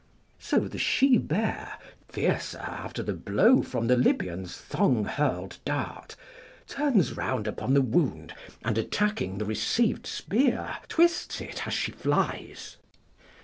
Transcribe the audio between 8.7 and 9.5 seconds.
attacking the